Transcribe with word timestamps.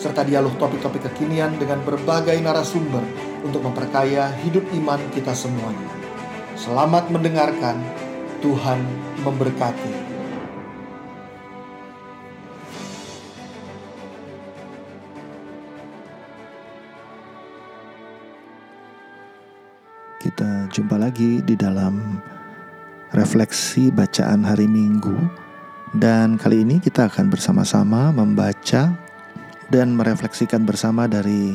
serta 0.00 0.24
dialog 0.24 0.56
topik-topik 0.56 1.12
kekinian 1.12 1.60
dengan 1.60 1.84
berbagai 1.84 2.40
narasumber 2.40 3.04
untuk 3.44 3.60
memperkaya 3.60 4.32
hidup 4.40 4.64
iman 4.80 4.96
kita 5.12 5.36
semuanya. 5.36 5.92
Selamat 6.56 7.12
mendengarkan, 7.12 7.76
Tuhan 8.40 8.80
memberkati. 9.20 10.08
Kita 20.20 20.68
jumpa 20.72 20.96
lagi 20.96 21.44
di 21.44 21.56
dalam 21.56 22.16
refleksi 23.12 23.92
bacaan 23.92 24.48
hari 24.48 24.64
Minggu 24.64 25.16
dan 25.96 26.40
kali 26.40 26.64
ini 26.64 26.76
kita 26.78 27.08
akan 27.08 27.32
bersama-sama 27.32 28.14
membaca 28.14 29.09
dan 29.70 29.94
merefleksikan 29.94 30.66
bersama 30.66 31.06
dari 31.06 31.54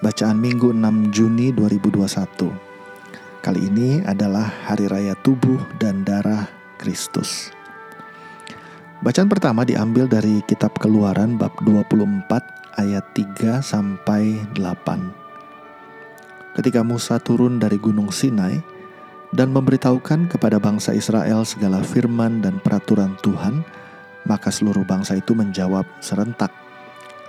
bacaan 0.00 0.38
Minggu 0.38 0.70
6 0.70 1.10
Juni 1.10 1.50
2021. 1.50 2.54
Kali 3.42 3.60
ini 3.60 4.00
adalah 4.06 4.48
Hari 4.70 4.88
Raya 4.88 5.18
Tubuh 5.20 5.60
dan 5.76 6.06
Darah 6.06 6.48
Kristus. 6.80 7.52
Bacaan 9.04 9.28
pertama 9.28 9.68
diambil 9.68 10.08
dari 10.08 10.40
kitab 10.48 10.80
Keluaran 10.80 11.36
bab 11.36 11.52
24 11.60 12.24
ayat 12.80 13.04
3 13.12 13.60
sampai 13.60 14.40
8. 14.56 16.56
Ketika 16.56 16.80
Musa 16.86 17.20
turun 17.20 17.60
dari 17.60 17.76
Gunung 17.76 18.08
Sinai 18.14 18.56
dan 19.34 19.50
memberitahukan 19.50 20.30
kepada 20.30 20.62
bangsa 20.62 20.94
Israel 20.94 21.42
segala 21.42 21.82
firman 21.82 22.40
dan 22.40 22.62
peraturan 22.62 23.18
Tuhan, 23.20 23.66
maka 24.24 24.48
seluruh 24.48 24.88
bangsa 24.88 25.20
itu 25.20 25.36
menjawab 25.36 25.84
serentak, 26.00 26.63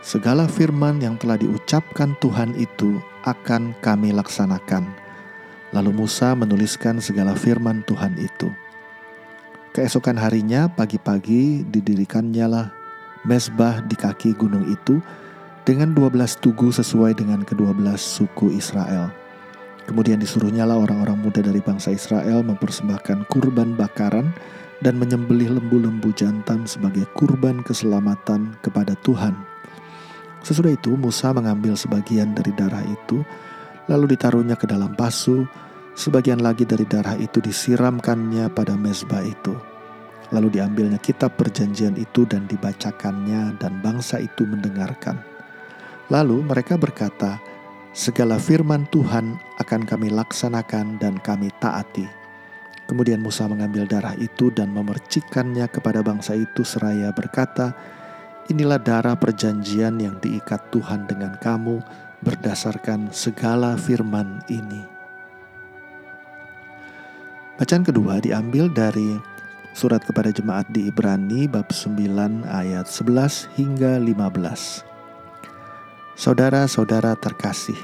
segala 0.05 0.45
firman 0.45 1.01
yang 1.01 1.17
telah 1.17 1.33
diucapkan 1.33 2.13
Tuhan 2.21 2.53
itu 2.61 3.01
akan 3.25 3.73
kami 3.81 4.13
laksanakan. 4.13 4.85
Lalu 5.73 6.05
Musa 6.05 6.37
menuliskan 6.37 7.01
segala 7.01 7.33
firman 7.33 7.81
Tuhan 7.89 8.13
itu. 8.21 8.53
Keesokan 9.73 10.15
harinya 10.21 10.69
pagi-pagi 10.69 11.65
didirikannya 11.67 12.45
lah 12.45 12.69
mesbah 13.25 13.81
di 13.81 13.97
kaki 13.97 14.37
gunung 14.37 14.69
itu 14.69 15.01
dengan 15.65 15.97
12 15.97 16.37
tugu 16.37 16.69
sesuai 16.69 17.17
dengan 17.17 17.41
kedua 17.41 17.73
belas 17.73 17.99
suku 17.99 18.53
Israel. 18.53 19.09
Kemudian 19.89 20.21
disuruhnyalah 20.21 20.85
orang-orang 20.85 21.17
muda 21.17 21.41
dari 21.41 21.59
bangsa 21.59 21.89
Israel 21.91 22.45
mempersembahkan 22.45 23.25
kurban 23.33 23.73
bakaran 23.73 24.29
dan 24.85 25.01
menyembelih 25.01 25.57
lembu-lembu 25.57 26.13
jantan 26.13 26.69
sebagai 26.69 27.09
kurban 27.17 27.65
keselamatan 27.65 28.53
kepada 28.61 28.93
Tuhan 29.01 29.54
Sesudah 30.45 30.77
itu 30.77 30.93
Musa 30.93 31.33
mengambil 31.33 31.73
sebagian 31.73 32.37
dari 32.37 32.53
darah 32.53 32.85
itu, 32.85 33.25
lalu 33.89 34.13
ditaruhnya 34.13 34.53
ke 34.53 34.69
dalam 34.69 34.93
pasu, 34.93 35.49
sebagian 35.97 36.37
lagi 36.37 36.69
dari 36.69 36.85
darah 36.85 37.17
itu 37.17 37.41
disiramkannya 37.41 38.53
pada 38.53 38.77
mezbah 38.77 39.25
itu. 39.25 39.57
Lalu 40.29 40.61
diambilnya 40.61 41.01
kitab 41.01 41.33
perjanjian 41.33 41.97
itu 41.97 42.29
dan 42.29 42.45
dibacakannya 42.45 43.57
dan 43.57 43.81
bangsa 43.81 44.21
itu 44.21 44.45
mendengarkan. 44.45 45.17
Lalu 46.13 46.45
mereka 46.45 46.77
berkata, 46.77 47.41
segala 47.97 48.37
firman 48.37 48.85
Tuhan 48.93 49.41
akan 49.57 49.81
kami 49.81 50.13
laksanakan 50.13 51.01
dan 51.01 51.17
kami 51.25 51.49
taati. 51.57 52.05
Kemudian 52.85 53.17
Musa 53.17 53.49
mengambil 53.49 53.89
darah 53.89 54.13
itu 54.21 54.53
dan 54.53 54.69
memercikannya 54.69 55.65
kepada 55.73 56.05
bangsa 56.05 56.37
itu 56.37 56.61
seraya 56.61 57.09
berkata, 57.09 57.73
Inilah 58.45 58.77
darah 58.77 59.17
perjanjian 59.17 59.97
yang 59.97 60.21
diikat 60.21 60.69
Tuhan 60.69 61.09
dengan 61.09 61.33
kamu 61.41 61.81
berdasarkan 62.21 63.09
segala 63.09 63.73
firman 63.73 64.37
ini. 64.53 64.85
Bacaan 67.57 67.81
kedua 67.81 68.21
diambil 68.21 68.69
dari 68.69 69.17
surat 69.73 70.05
kepada 70.05 70.29
jemaat 70.29 70.69
di 70.69 70.93
Ibrani 70.93 71.49
bab 71.49 71.73
9 71.73 72.45
ayat 72.45 72.85
11 72.85 73.49
hingga 73.57 73.97
15. 73.97 74.85
Saudara-saudara 76.13 77.17
terkasih, 77.17 77.79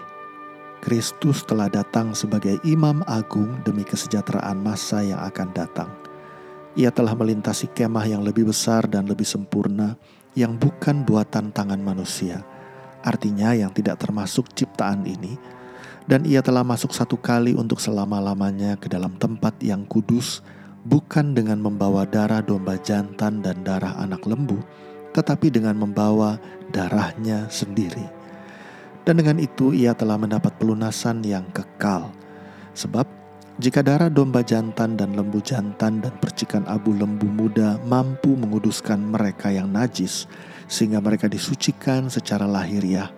Kristus 0.82 1.42
telah 1.42 1.74
datang 1.74 2.14
sebagai 2.14 2.62
imam 2.62 3.02
agung 3.10 3.62
demi 3.66 3.82
kesejahteraan 3.82 4.62
masa 4.62 5.02
yang 5.02 5.26
akan 5.26 5.50
datang. 5.58 6.01
Ia 6.80 6.88
telah 6.90 7.12
melintasi 7.12 7.68
kemah 7.76 8.08
yang 8.08 8.24
lebih 8.24 8.48
besar 8.48 8.88
dan 8.88 9.04
lebih 9.04 9.28
sempurna, 9.28 10.00
yang 10.40 10.56
bukan 10.56 11.04
buatan 11.04 11.52
tangan 11.52 11.84
manusia, 11.84 12.40
artinya 13.04 13.52
yang 13.52 13.76
tidak 13.76 14.00
termasuk 14.00 14.48
ciptaan 14.56 15.04
ini, 15.04 15.36
dan 16.08 16.24
ia 16.24 16.40
telah 16.40 16.64
masuk 16.64 16.96
satu 16.96 17.20
kali 17.20 17.52
untuk 17.52 17.84
selama-lamanya 17.84 18.80
ke 18.80 18.88
dalam 18.88 19.20
tempat 19.20 19.60
yang 19.60 19.84
kudus, 19.84 20.40
bukan 20.88 21.36
dengan 21.36 21.60
membawa 21.60 22.08
darah 22.08 22.40
domba 22.40 22.80
jantan 22.80 23.44
dan 23.44 23.62
darah 23.68 24.00
anak 24.00 24.24
lembu, 24.24 24.58
tetapi 25.12 25.52
dengan 25.52 25.76
membawa 25.76 26.40
darahnya 26.72 27.52
sendiri. 27.52 28.08
Dan 29.04 29.20
dengan 29.20 29.42
itu 29.42 29.74
ia 29.76 29.92
telah 29.98 30.16
mendapat 30.16 30.56
pelunasan 30.62 31.26
yang 31.26 31.44
kekal. 31.52 32.14
Sebab 32.78 33.21
jika 33.62 33.86
darah 33.86 34.10
domba 34.10 34.42
jantan 34.42 34.98
dan 34.98 35.14
lembu 35.14 35.38
jantan 35.38 36.02
dan 36.02 36.18
percikan 36.18 36.66
abu 36.66 36.98
lembu 36.98 37.30
muda 37.30 37.78
mampu 37.86 38.34
menguduskan 38.34 38.98
mereka 38.98 39.54
yang 39.54 39.70
najis, 39.70 40.26
sehingga 40.66 40.98
mereka 40.98 41.30
disucikan 41.30 42.10
secara 42.10 42.50
lahiriah, 42.50 43.14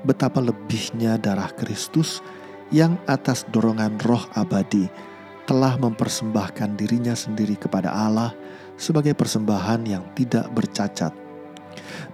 betapa 0.00 0.40
lebihnya 0.40 1.20
darah 1.20 1.52
Kristus 1.52 2.24
yang 2.72 2.96
atas 3.04 3.44
dorongan 3.52 4.00
roh 4.00 4.24
abadi 4.32 4.88
telah 5.44 5.76
mempersembahkan 5.76 6.72
dirinya 6.72 7.12
sendiri 7.12 7.60
kepada 7.60 7.92
Allah 7.92 8.32
sebagai 8.80 9.12
persembahan 9.12 9.84
yang 9.84 10.08
tidak 10.16 10.48
bercacat. 10.56 11.12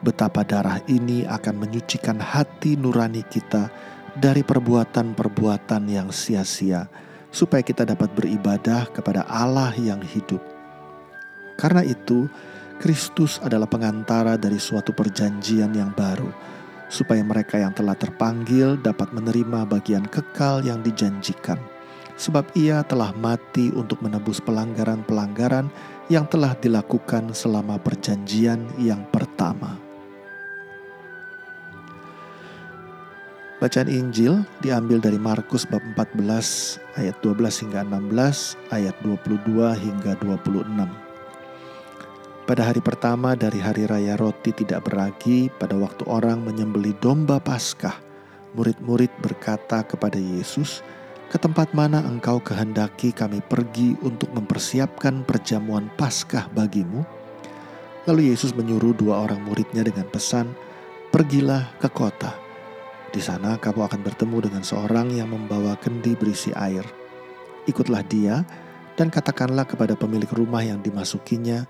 Betapa 0.03 0.43
darah 0.43 0.83
ini 0.91 1.22
akan 1.31 1.62
menyucikan 1.62 2.19
hati 2.19 2.75
nurani 2.75 3.22
kita 3.22 3.71
dari 4.19 4.43
perbuatan-perbuatan 4.43 5.87
yang 5.87 6.11
sia-sia 6.11 7.06
supaya 7.28 7.61
kita 7.61 7.84
dapat 7.84 8.12
beribadah 8.16 8.89
kepada 8.93 9.25
Allah 9.28 9.72
yang 9.77 10.00
hidup. 10.00 10.41
Karena 11.59 11.83
itu, 11.83 12.31
Kristus 12.78 13.43
adalah 13.43 13.66
pengantara 13.66 14.39
dari 14.39 14.62
suatu 14.62 14.94
perjanjian 14.94 15.75
yang 15.75 15.91
baru, 15.91 16.31
supaya 16.87 17.21
mereka 17.27 17.59
yang 17.59 17.75
telah 17.75 17.99
terpanggil 17.99 18.78
dapat 18.78 19.11
menerima 19.11 19.67
bagian 19.67 20.06
kekal 20.06 20.62
yang 20.62 20.78
dijanjikan. 20.87 21.59
Sebab 22.19 22.55
ia 22.59 22.83
telah 22.83 23.15
mati 23.15 23.71
untuk 23.75 24.03
menebus 24.03 24.43
pelanggaran-pelanggaran 24.43 25.71
yang 26.11 26.27
telah 26.27 26.55
dilakukan 26.59 27.31
selama 27.31 27.78
perjanjian 27.78 28.62
yang 28.78 29.06
pertama. 29.11 29.88
Bacaan 33.58 33.90
Injil 33.90 34.46
diambil 34.62 35.02
dari 35.02 35.19
Markus 35.19 35.66
bab 35.66 35.82
14 35.99 36.78
ayat 36.94 37.19
12 37.26 37.66
hingga 37.66 37.82
16, 37.90 38.55
ayat 38.70 38.94
22 39.02 39.75
hingga 39.75 40.14
26. 40.22 40.87
Pada 42.46 42.62
hari 42.62 42.78
pertama 42.78 43.34
dari 43.34 43.58
hari 43.58 43.90
raya 43.90 44.14
roti 44.14 44.55
tidak 44.55 44.87
beragi, 44.87 45.50
pada 45.58 45.75
waktu 45.75 46.06
orang 46.06 46.46
menyembeli 46.46 46.94
domba 47.02 47.43
Paskah, 47.43 47.99
murid-murid 48.55 49.10
berkata 49.19 49.82
kepada 49.82 50.22
Yesus, 50.22 50.87
"Ke 51.26 51.34
tempat 51.34 51.75
mana 51.75 51.99
engkau 52.06 52.38
kehendaki 52.38 53.10
kami 53.10 53.43
pergi 53.43 53.99
untuk 54.06 54.31
mempersiapkan 54.38 55.26
perjamuan 55.26 55.90
Paskah 55.99 56.46
bagimu?" 56.55 57.02
Lalu 58.06 58.31
Yesus 58.31 58.55
menyuruh 58.55 58.94
dua 58.94 59.26
orang 59.26 59.43
muridnya 59.43 59.82
dengan 59.82 60.06
pesan, 60.06 60.55
"Pergilah 61.10 61.75
ke 61.82 61.90
kota." 61.90 62.48
Di 63.08 63.25
sana 63.25 63.56
kamu 63.56 63.88
akan 63.88 64.00
bertemu 64.05 64.50
dengan 64.50 64.62
seorang 64.62 65.08
yang 65.12 65.32
membawa 65.32 65.75
kendi 65.81 66.12
berisi 66.12 66.52
air. 66.52 66.84
Ikutlah 67.64 68.05
dia 68.05 68.44
dan 69.00 69.08
katakanlah 69.08 69.64
kepada 69.64 69.96
pemilik 69.96 70.28
rumah 70.34 70.60
yang 70.60 70.82
dimasukinya, 70.84 71.64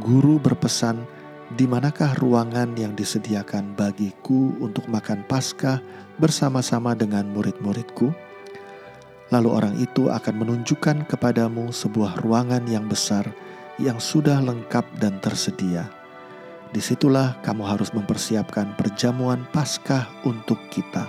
Guru 0.00 0.40
berpesan, 0.40 1.04
di 1.52 1.68
manakah 1.68 2.16
ruangan 2.16 2.72
yang 2.80 2.96
disediakan 2.96 3.76
bagiku 3.76 4.56
untuk 4.56 4.88
makan 4.88 5.20
Paskah 5.28 5.84
bersama-sama 6.16 6.96
dengan 6.96 7.28
murid-muridku?' 7.28 8.32
Lalu 9.32 9.48
orang 9.48 9.74
itu 9.80 10.12
akan 10.12 10.44
menunjukkan 10.44 11.08
kepadamu 11.08 11.72
sebuah 11.72 12.20
ruangan 12.20 12.68
yang 12.68 12.84
besar 12.84 13.24
yang 13.80 13.96
sudah 13.96 14.36
lengkap 14.44 14.84
dan 15.00 15.16
tersedia. 15.24 15.88
Di 16.72 16.80
situlah 16.80 17.36
kamu 17.44 17.68
harus 17.68 17.92
mempersiapkan 17.92 18.80
perjamuan 18.80 19.44
Paskah 19.52 20.08
untuk 20.24 20.56
kita. 20.72 21.04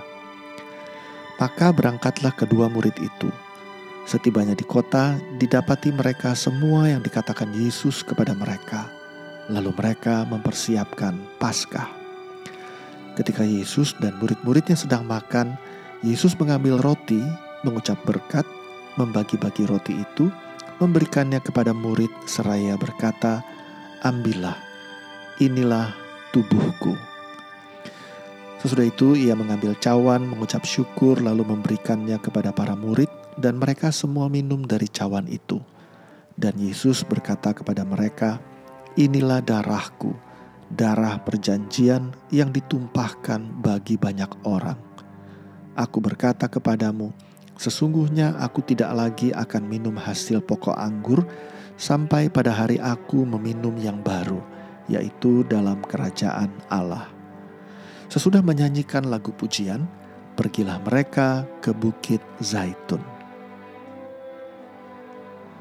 Maka 1.39 1.71
berangkatlah 1.71 2.35
kedua 2.35 2.67
murid 2.67 2.95
itu. 2.99 3.31
Setibanya 4.03 4.51
di 4.51 4.67
kota, 4.67 5.15
didapati 5.39 5.95
mereka 5.95 6.35
semua 6.35 6.91
yang 6.91 6.99
dikatakan 6.99 7.55
Yesus 7.55 8.03
kepada 8.03 8.35
mereka. 8.35 8.91
Lalu 9.47 9.71
mereka 9.71 10.27
mempersiapkan 10.27 11.15
Paskah. 11.39 11.87
Ketika 13.15 13.47
Yesus 13.47 13.95
dan 14.03 14.19
murid-muridnya 14.19 14.75
sedang 14.75 15.07
makan, 15.07 15.55
Yesus 16.03 16.35
mengambil 16.35 16.83
roti 16.83 17.23
mengucap 17.63 17.95
berkat, 18.03 18.43
membagi-bagi 18.99 19.63
roti 19.65 19.95
itu, 20.03 20.27
memberikannya 20.83 21.39
kepada 21.39 21.71
murid 21.71 22.11
seraya 22.27 22.75
berkata, 22.75 23.39
"Ambillah, 24.03 24.72
inilah 25.41 25.93
tubuhku." 26.35 26.93
Sesudah 28.59 28.87
itu 28.87 29.15
ia 29.15 29.35
mengambil 29.35 29.75
cawan, 29.75 30.23
mengucap 30.23 30.63
syukur 30.63 31.19
lalu 31.19 31.43
memberikannya 31.43 32.15
kepada 32.19 32.55
para 32.55 32.73
murid 32.79 33.11
dan 33.35 33.59
mereka 33.59 33.91
semua 33.91 34.31
minum 34.31 34.63
dari 34.63 34.87
cawan 34.87 35.27
itu. 35.27 35.59
Dan 36.33 36.55
Yesus 36.57 37.03
berkata 37.03 37.51
kepada 37.51 37.83
mereka, 37.83 38.39
"Inilah 38.95 39.43
darahku, 39.43 40.15
darah 40.71 41.19
perjanjian 41.21 42.15
yang 42.31 42.49
ditumpahkan 42.49 43.61
bagi 43.61 43.99
banyak 43.99 44.31
orang. 44.47 44.79
Aku 45.75 45.99
berkata 45.99 46.47
kepadamu, 46.47 47.13
Sesungguhnya 47.53 48.33
aku 48.41 48.65
tidak 48.65 48.91
lagi 48.97 49.29
akan 49.29 49.69
minum 49.69 49.93
hasil 49.93 50.41
pokok 50.41 50.73
anggur 50.73 51.21
sampai 51.77 52.25
pada 52.25 52.49
hari 52.49 52.81
aku 52.81 53.29
meminum 53.29 53.77
yang 53.77 54.01
baru, 54.01 54.41
yaitu 54.91 55.47
dalam 55.47 55.79
kerajaan 55.83 56.51
Allah. 56.67 57.07
Sesudah 58.11 58.45
menyanyikan 58.45 59.09
lagu 59.09 59.33
pujian, 59.33 59.87
pergilah 60.37 60.77
mereka 60.83 61.47
ke 61.63 61.73
Bukit 61.73 62.21
Zaitun. 62.43 63.01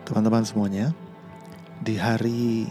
Teman-teman 0.02 0.44
semuanya, 0.44 0.90
di 1.80 1.96
hari 1.96 2.66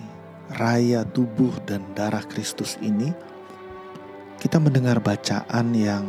raya 0.53 1.07
tubuh 1.07 1.55
dan 1.63 1.81
darah 1.95 2.23
Kristus 2.27 2.75
ini, 2.83 3.09
kita 4.37 4.59
mendengar 4.59 4.99
bacaan 4.99 5.71
yang 5.73 6.05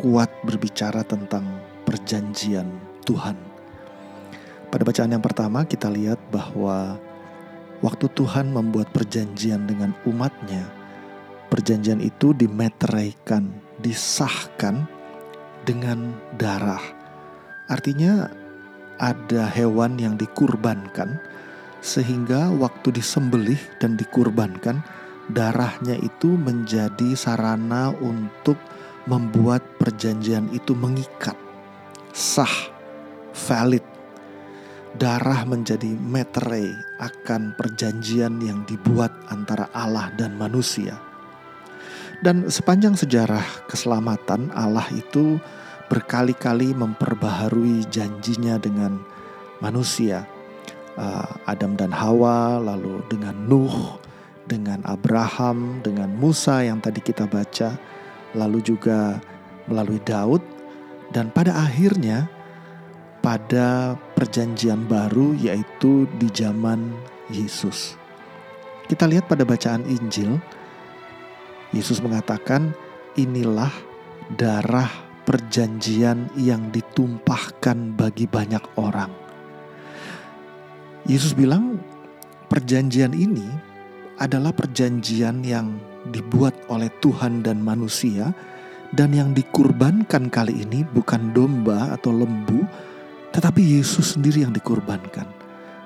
kuat 0.00 0.32
berbicara 0.42 1.04
tentang 1.06 1.44
perjanjian 1.86 2.66
Tuhan. 3.06 3.36
Pada 4.72 4.82
bacaan 4.88 5.12
yang 5.12 5.20
pertama 5.20 5.68
kita 5.68 5.92
lihat 5.92 6.16
bahwa 6.32 6.96
waktu 7.82 8.06
Tuhan 8.14 8.54
membuat 8.54 8.94
perjanjian 8.94 9.68
dengan 9.68 9.92
umatnya, 10.08 10.64
perjanjian 11.50 12.00
itu 12.00 12.32
dimeteraikan, 12.32 13.50
disahkan 13.82 14.86
dengan 15.68 16.14
darah. 16.38 16.82
Artinya 17.68 18.30
ada 19.02 19.50
hewan 19.50 19.98
yang 19.98 20.14
dikurbankan 20.14 21.18
sehingga 21.82 22.54
waktu 22.54 22.94
disembelih 22.94 23.58
dan 23.82 23.98
dikurbankan 23.98 24.80
darahnya 25.34 25.98
itu 25.98 26.38
menjadi 26.38 27.18
sarana 27.18 27.90
untuk 27.98 28.54
membuat 29.10 29.66
perjanjian 29.82 30.46
itu 30.54 30.78
mengikat 30.78 31.34
sah, 32.14 32.70
valid. 33.34 33.91
Darah 34.92 35.48
menjadi 35.48 35.88
meterei 35.88 36.76
akan 37.00 37.56
perjanjian 37.56 38.36
yang 38.44 38.62
dibuat 38.68 39.10
antara 39.32 39.72
Allah 39.72 40.12
dan 40.20 40.36
manusia. 40.36 41.00
Dan 42.22 42.46
sepanjang 42.46 42.94
sejarah 42.94 43.66
keselamatan 43.66 44.52
Allah 44.54 44.86
itu 44.94 45.40
berkali-kali 45.90 46.76
memperbaharui 46.76 47.88
janjinya 47.90 48.60
dengan 48.60 49.02
manusia. 49.58 50.28
Uh, 50.92 51.24
Adam 51.48 51.72
dan 51.72 51.88
Hawa, 51.88 52.60
lalu 52.60 53.00
dengan 53.08 53.34
Nuh, 53.48 53.96
dengan 54.44 54.84
Abraham, 54.84 55.80
dengan 55.80 56.12
Musa 56.12 56.60
yang 56.60 56.84
tadi 56.84 57.00
kita 57.00 57.24
baca, 57.24 57.80
lalu 58.36 58.60
juga 58.60 59.16
melalui 59.66 59.98
Daud 60.04 60.44
dan 61.12 61.32
pada 61.32 61.54
akhirnya 61.64 62.28
pada 63.22 63.94
perjanjian 64.22 64.86
baru 64.86 65.34
yaitu 65.34 66.06
di 66.22 66.30
zaman 66.30 66.94
Yesus. 67.26 67.98
Kita 68.86 69.10
lihat 69.10 69.26
pada 69.26 69.42
bacaan 69.42 69.82
Injil, 69.90 70.38
Yesus 71.74 71.98
mengatakan, 71.98 72.70
"Inilah 73.18 73.74
darah 74.38 74.86
perjanjian 75.26 76.30
yang 76.38 76.70
ditumpahkan 76.70 77.98
bagi 77.98 78.30
banyak 78.30 78.62
orang." 78.78 79.10
Yesus 81.02 81.34
bilang, 81.34 81.82
"Perjanjian 82.46 83.18
ini 83.18 83.50
adalah 84.22 84.54
perjanjian 84.54 85.42
yang 85.42 85.82
dibuat 86.14 86.54
oleh 86.70 86.94
Tuhan 87.02 87.42
dan 87.42 87.58
manusia." 87.58 88.30
Dan 88.92 89.16
yang 89.16 89.32
dikurbankan 89.32 90.28
kali 90.28 90.68
ini 90.68 90.84
bukan 90.84 91.32
domba 91.32 91.96
atau 91.96 92.12
lembu, 92.12 92.60
tetapi 93.32 93.80
Yesus 93.80 94.14
sendiri 94.16 94.44
yang 94.44 94.52
dikurbankan. 94.52 95.26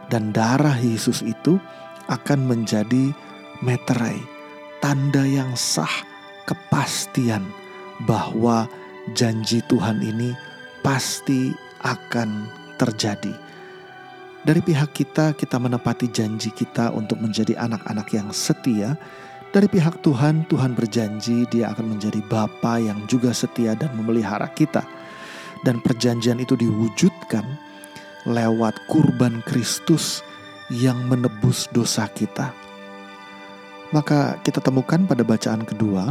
Dan 0.06 0.31
darah 0.31 0.78
Yesus 0.78 1.22
itu 1.22 1.58
akan 2.06 2.46
menjadi 2.46 3.10
meterai, 3.58 4.19
tanda 4.78 5.26
yang 5.26 5.50
sah, 5.58 5.90
kepastian 6.46 7.43
bahwa 8.06 8.70
janji 9.19 9.58
Tuhan 9.66 9.98
ini 9.98 10.31
pasti 10.87 11.50
akan 11.82 12.46
terjadi. 12.78 13.34
Dari 14.46 14.62
pihak 14.62 14.94
kita, 14.94 15.34
kita 15.34 15.58
menepati 15.58 16.06
janji 16.06 16.54
kita 16.54 16.94
untuk 16.94 17.19
menjadi 17.19 17.58
anak-anak 17.58 18.06
yang 18.14 18.31
setia 18.31 18.94
dari 19.56 19.72
pihak 19.72 20.04
Tuhan, 20.04 20.44
Tuhan 20.52 20.76
berjanji 20.76 21.49
dia 21.49 21.72
akan 21.72 21.96
menjadi 21.96 22.20
Bapa 22.28 22.76
yang 22.76 23.08
juga 23.08 23.32
setia 23.32 23.73
dan 23.73 23.88
memelihara 23.97 24.52
kita. 24.52 24.85
Dan 25.64 25.80
perjanjian 25.80 26.42
itu 26.42 26.58
diwujudkan 26.58 27.44
lewat 28.26 28.76
kurban 28.90 29.40
Kristus 29.46 30.20
yang 30.68 31.06
menebus 31.06 31.70
dosa 31.70 32.10
kita. 32.10 32.50
Maka 33.94 34.42
kita 34.42 34.58
temukan 34.58 35.06
pada 35.06 35.22
bacaan 35.22 35.62
kedua, 35.62 36.10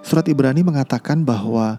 surat 0.00 0.24
Ibrani 0.32 0.64
mengatakan 0.64 1.28
bahwa 1.28 1.76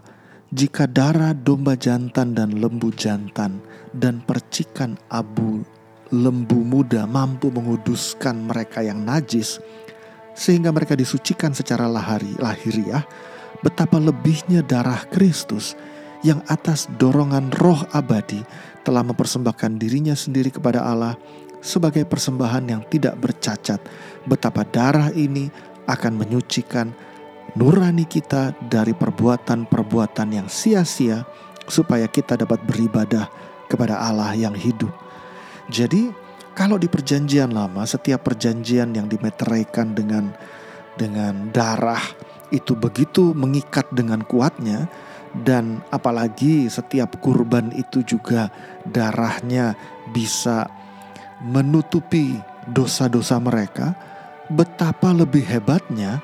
jika 0.54 0.86
darah 0.86 1.34
domba 1.34 1.74
jantan 1.74 2.38
dan 2.38 2.62
lembu 2.62 2.94
jantan 2.94 3.58
dan 3.90 4.22
percikan 4.22 4.94
abu 5.10 5.66
lembu 6.14 6.62
muda 6.62 7.10
mampu 7.10 7.50
menguduskan 7.50 8.46
mereka 8.46 8.86
yang 8.86 9.02
najis, 9.02 9.58
sehingga 10.38 10.70
mereka 10.70 10.94
disucikan 10.94 11.50
secara 11.50 11.90
lahiri, 11.90 12.38
lahiriah, 12.38 13.02
betapa 13.66 13.98
lebihnya 13.98 14.62
darah 14.62 15.02
Kristus 15.10 15.74
yang 16.24 16.40
atas 16.48 16.88
dorongan 16.96 17.52
roh 17.60 17.84
abadi 17.92 18.40
telah 18.80 19.04
mempersembahkan 19.04 19.76
dirinya 19.76 20.16
sendiri 20.16 20.48
kepada 20.48 20.80
Allah 20.80 21.20
sebagai 21.60 22.08
persembahan 22.08 22.64
yang 22.64 22.82
tidak 22.88 23.20
bercacat. 23.20 23.78
Betapa 24.24 24.64
darah 24.64 25.12
ini 25.12 25.52
akan 25.84 26.16
menyucikan 26.16 26.88
nurani 27.60 28.08
kita 28.08 28.56
dari 28.56 28.96
perbuatan-perbuatan 28.96 30.28
yang 30.32 30.48
sia-sia 30.48 31.28
supaya 31.68 32.08
kita 32.08 32.40
dapat 32.40 32.64
beribadah 32.64 33.28
kepada 33.68 34.00
Allah 34.00 34.32
yang 34.32 34.56
hidup. 34.56 34.92
Jadi 35.68 36.08
kalau 36.56 36.80
di 36.80 36.88
perjanjian 36.88 37.52
lama, 37.52 37.84
setiap 37.84 38.24
perjanjian 38.32 38.96
yang 38.96 39.08
dimeteraikan 39.08 39.92
dengan 39.92 40.32
dengan 40.94 41.50
darah 41.50 42.00
itu 42.54 42.78
begitu 42.78 43.34
mengikat 43.34 43.90
dengan 43.90 44.22
kuatnya 44.22 44.86
dan 45.42 45.82
apalagi 45.90 46.70
setiap 46.70 47.18
kurban 47.18 47.74
itu 47.74 48.06
juga 48.06 48.54
darahnya 48.86 49.74
bisa 50.14 50.70
menutupi 51.42 52.38
dosa-dosa 52.70 53.42
mereka, 53.42 53.98
betapa 54.46 55.10
lebih 55.10 55.42
hebatnya 55.42 56.22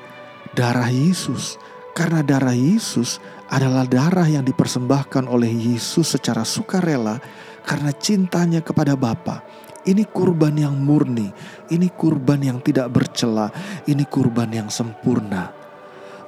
darah 0.55 0.87
Yesus. 0.87 1.59
Karena 1.91 2.23
darah 2.23 2.55
Yesus 2.55 3.19
adalah 3.51 3.83
darah 3.83 4.23
yang 4.23 4.47
dipersembahkan 4.47 5.27
oleh 5.27 5.51
Yesus 5.51 6.15
secara 6.15 6.47
sukarela 6.47 7.19
karena 7.67 7.91
cintanya 7.91 8.63
kepada 8.63 8.95
Bapa 8.95 9.43
Ini 9.81 10.05
kurban 10.13 10.61
yang 10.61 10.77
murni, 10.77 11.33
ini 11.73 11.89
kurban 11.89 12.37
yang 12.45 12.61
tidak 12.61 12.93
bercela, 12.93 13.49
ini 13.89 14.05
kurban 14.05 14.53
yang 14.53 14.69
sempurna. 14.69 15.49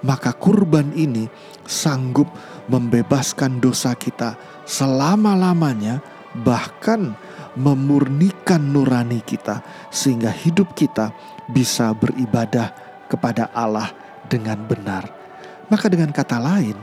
Maka 0.01 0.33
kurban 0.33 0.89
ini 0.97 1.29
sanggup 1.61 2.33
membebaskan 2.67 3.59
dosa 3.59 3.95
kita 3.95 4.35
selama-lamanya, 4.63 5.99
bahkan 6.43 7.15
memurnikan 7.53 8.73
nurani 8.73 9.21
kita, 9.21 9.61
sehingga 9.93 10.33
hidup 10.33 10.73
kita 10.73 11.13
bisa 11.51 11.93
beribadah 11.93 12.73
kepada 13.11 13.51
Allah 13.53 13.93
dengan 14.25 14.57
benar. 14.65 15.05
Maka, 15.69 15.85
dengan 15.91 16.09
kata 16.09 16.41
lain, 16.41 16.75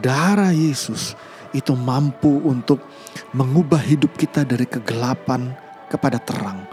darah 0.00 0.50
Yesus 0.52 1.14
itu 1.54 1.72
mampu 1.72 2.42
untuk 2.42 2.82
mengubah 3.32 3.80
hidup 3.80 4.18
kita 4.18 4.42
dari 4.42 4.66
kegelapan 4.66 5.54
kepada 5.86 6.18
terang, 6.18 6.66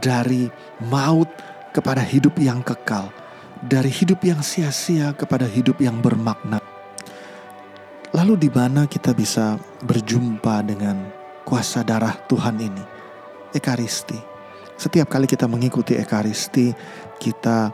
dari 0.00 0.48
maut 0.88 1.28
kepada 1.76 2.00
hidup 2.00 2.40
yang 2.40 2.64
kekal, 2.64 3.12
dari 3.60 3.92
hidup 3.92 4.24
yang 4.24 4.40
sia-sia 4.40 5.12
kepada 5.12 5.44
hidup 5.44 5.78
yang 5.78 6.00
bermakna. 6.00 6.77
Lalu 8.18 8.34
di 8.34 8.50
mana 8.50 8.90
kita 8.90 9.14
bisa 9.14 9.54
berjumpa 9.86 10.66
dengan 10.66 11.06
kuasa 11.46 11.86
darah 11.86 12.18
Tuhan 12.26 12.58
ini? 12.58 12.82
Ekaristi. 13.54 14.18
Setiap 14.74 15.06
kali 15.06 15.30
kita 15.30 15.46
mengikuti 15.46 15.94
Ekaristi, 15.94 16.74
kita 17.22 17.70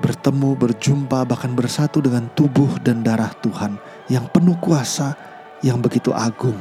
bertemu, 0.00 0.56
berjumpa, 0.56 1.28
bahkan 1.28 1.52
bersatu 1.52 2.00
dengan 2.00 2.32
tubuh 2.32 2.80
dan 2.80 3.04
darah 3.04 3.28
Tuhan 3.44 3.76
yang 4.08 4.24
penuh 4.32 4.56
kuasa, 4.56 5.20
yang 5.60 5.84
begitu 5.84 6.16
agung. 6.16 6.56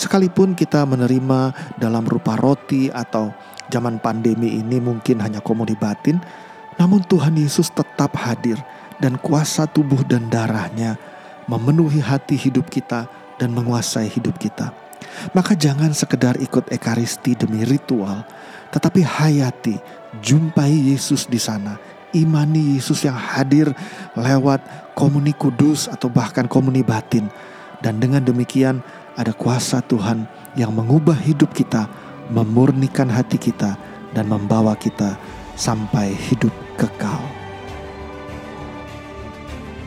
Sekalipun 0.00 0.56
kita 0.56 0.88
menerima 0.88 1.52
dalam 1.76 2.08
rupa 2.08 2.40
roti 2.40 2.88
atau 2.88 3.36
zaman 3.68 4.00
pandemi 4.00 4.56
ini 4.56 4.80
mungkin 4.80 5.20
hanya 5.20 5.44
komodi 5.44 5.76
batin, 5.76 6.16
namun 6.80 7.04
Tuhan 7.04 7.36
Yesus 7.36 7.68
tetap 7.68 8.16
hadir 8.16 8.56
dan 8.96 9.20
kuasa 9.20 9.68
tubuh 9.68 10.00
dan 10.08 10.32
darahnya 10.32 11.09
memenuhi 11.50 11.98
hati 11.98 12.38
hidup 12.38 12.70
kita 12.70 13.10
dan 13.42 13.50
menguasai 13.50 14.06
hidup 14.06 14.38
kita. 14.38 14.70
Maka 15.34 15.58
jangan 15.58 15.90
sekedar 15.90 16.38
ikut 16.38 16.70
ekaristi 16.70 17.34
demi 17.34 17.66
ritual, 17.66 18.22
tetapi 18.70 19.02
hayati, 19.02 19.82
jumpai 20.22 20.94
Yesus 20.94 21.26
di 21.26 21.42
sana, 21.42 21.74
imani 22.14 22.78
Yesus 22.78 23.02
yang 23.02 23.18
hadir 23.18 23.74
lewat 24.14 24.62
komuni 24.94 25.34
kudus 25.34 25.90
atau 25.90 26.06
bahkan 26.06 26.46
komuni 26.46 26.86
batin. 26.86 27.26
Dan 27.82 27.98
dengan 27.98 28.22
demikian 28.22 28.84
ada 29.18 29.34
kuasa 29.34 29.82
Tuhan 29.82 30.30
yang 30.54 30.70
mengubah 30.70 31.18
hidup 31.18 31.50
kita, 31.50 31.90
memurnikan 32.30 33.10
hati 33.10 33.40
kita, 33.40 33.74
dan 34.14 34.30
membawa 34.30 34.78
kita 34.78 35.18
sampai 35.58 36.14
hidup 36.14 36.52
kekal. 36.78 37.39